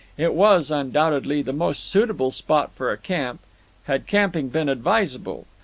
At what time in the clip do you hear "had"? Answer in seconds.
3.83-4.07